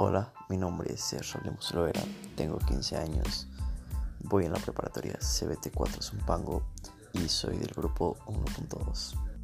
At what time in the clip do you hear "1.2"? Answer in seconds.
8.26-9.37